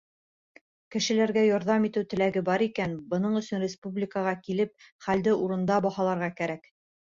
[0.95, 6.69] Кешеләргә ярҙам итеү теләге бар икән, бының өсөн республикаға килеп, хәлде урында баһаларға кәрәк.